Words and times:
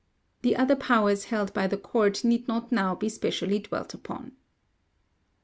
The 0.41 0.55
other 0.55 0.75
powers 0.75 1.25
held 1.25 1.53
by 1.53 1.67
the 1.67 1.77
court 1.77 2.23
need 2.23 2.47
not 2.47 2.71
now 2.71 2.95
be 2.95 3.07
specially 3.07 3.59
dwelt 3.59 3.93
upon. 3.93 4.31